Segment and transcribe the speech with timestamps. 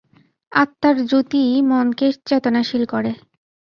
[0.51, 3.11] আত্মার জ্যোতিঃই মনকে চেতনাশীল করে।